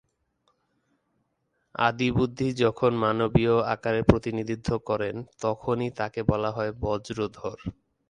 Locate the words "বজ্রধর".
6.81-7.57